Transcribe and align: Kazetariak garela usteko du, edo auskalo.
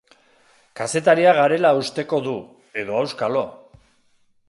Kazetariak 0.79 1.37
garela 1.41 1.75
usteko 1.83 2.23
du, 2.31 2.35
edo 2.85 3.01
auskalo. 3.05 3.49